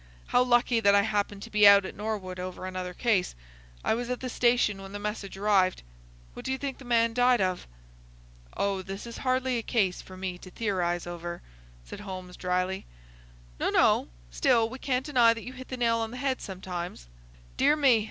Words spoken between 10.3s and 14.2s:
to theorise over," said Holmes, dryly. "No, no.